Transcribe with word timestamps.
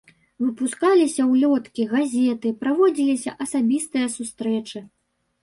Выпускаліся 0.43 1.25
ўлёткі, 1.33 1.85
газеты, 1.91 2.47
праводзіліся 2.65 3.35
асабістыя 3.47 4.07
сустрэчы. 4.17 4.85